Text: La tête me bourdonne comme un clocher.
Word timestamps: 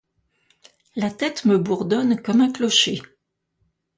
La 0.95 1.11
tête 1.11 1.45
me 1.45 1.59
bourdonne 1.59 2.19
comme 2.19 2.41
un 2.41 2.51
clocher. 2.51 3.03